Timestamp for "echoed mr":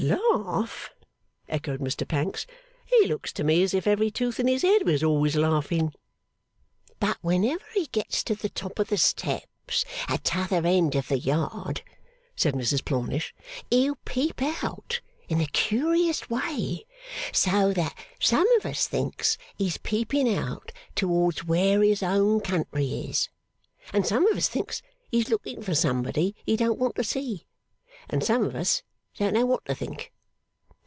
1.47-2.07